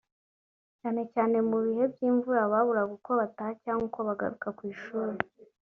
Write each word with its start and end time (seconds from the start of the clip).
cyane 0.79 1.01
cyane 1.13 1.37
mu 1.49 1.57
bihe 1.65 1.83
by’imvura 1.93 2.41
baburaga 2.51 2.91
uko 2.99 3.11
bataha 3.19 3.51
cyangwa 3.63 3.85
uko 3.89 3.99
bagaruka 4.09 4.47
ku 4.57 4.61
ishuri 4.73 5.17